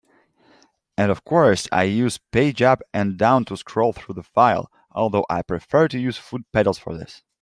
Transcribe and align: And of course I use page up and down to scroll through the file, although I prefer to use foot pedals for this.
And 0.97 1.11
of 1.11 1.23
course 1.23 1.67
I 1.71 1.83
use 1.83 2.17
page 2.31 2.63
up 2.63 2.81
and 2.91 3.17
down 3.17 3.45
to 3.45 3.55
scroll 3.57 3.93
through 3.93 4.15
the 4.15 4.23
file, 4.23 4.71
although 4.91 5.27
I 5.29 5.43
prefer 5.43 5.87
to 5.89 5.99
use 5.99 6.17
foot 6.17 6.43
pedals 6.51 6.79
for 6.79 6.97
this. 6.97 7.21